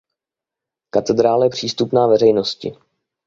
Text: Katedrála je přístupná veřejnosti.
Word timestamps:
Katedrála 0.89 1.43
je 1.43 1.49
přístupná 1.49 2.07
veřejnosti. 2.07 2.73